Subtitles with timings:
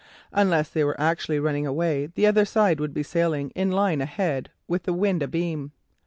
[0.31, 4.49] Unless they were actually running away, the other side would be sailing in line ahead
[4.67, 5.73] with the wind abeam.